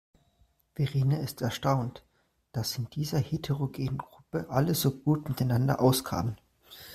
Verena 0.73 1.17
ist 1.19 1.43
erstaunt, 1.43 2.03
dass 2.53 2.75
in 2.79 2.89
dieser 2.89 3.19
heterogenen 3.19 3.99
Gruppe 3.99 4.47
alle 4.49 4.73
so 4.73 4.89
gut 4.89 5.29
miteinander 5.29 5.79
auskamen. 5.79 6.39